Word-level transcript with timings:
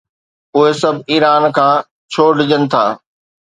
اهي 0.55 0.71
سڀ 0.81 0.95
ايران 1.11 1.43
کان 1.55 1.73
ڇو 2.11 2.25
ڊڄن 2.37 2.61
ٿا؟ 2.71 2.83